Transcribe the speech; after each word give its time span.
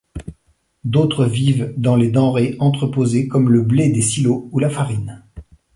D'autres 0.83 1.25
vivent 1.25 1.75
dans 1.77 1.95
les 1.95 2.09
denrées 2.09 2.55
entreposées 2.59 3.27
comme 3.27 3.51
le 3.51 3.61
blé 3.61 3.91
des 3.91 4.01
silos 4.01 4.49
ou 4.51 4.57
la 4.57 4.71
farine. 4.71 5.21